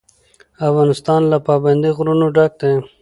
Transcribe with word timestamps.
افغانستان 0.69 1.21
له 1.31 1.37
پابندی 1.47 1.89
غرونه 1.97 2.25
ډک 2.35 2.51
دی. 2.61 2.73